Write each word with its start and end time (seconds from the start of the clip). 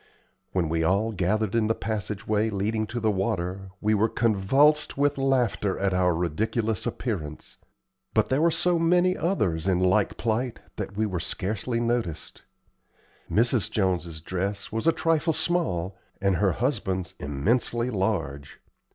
When 0.51 0.67
we 0.67 0.83
all 0.83 1.11
gathered 1.11 1.53
in 1.53 1.67
the 1.67 1.75
passage 1.75 2.27
way 2.27 2.49
leading 2.49 2.87
to 2.87 2.99
the 2.99 3.11
water, 3.11 3.69
we 3.81 3.93
were 3.93 4.09
convulsed 4.09 4.97
with 4.97 5.19
laughter 5.19 5.77
at 5.77 5.93
our 5.93 6.15
ridiculous 6.15 6.87
appearance; 6.87 7.57
but 8.15 8.29
there 8.29 8.41
were 8.41 8.49
so 8.49 8.79
many 8.79 9.15
others 9.15 9.67
in 9.67 9.79
like 9.79 10.17
plight 10.17 10.59
that 10.77 10.97
we 10.97 11.05
were 11.05 11.19
scarcely 11.19 11.79
noticed. 11.79 12.41
Mrs. 13.29 13.69
Jones's 13.69 14.21
dress 14.21 14.71
was 14.71 14.87
a 14.87 14.91
trifle 14.91 15.33
small, 15.33 15.95
and 16.19 16.37
her 16.37 16.53
husband's 16.53 17.13
immensely 17.19 17.91
large. 17.91 18.59